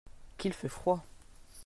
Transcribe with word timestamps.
Qu'il 0.39 0.51
fait 0.53 0.67
froid! 0.67 1.05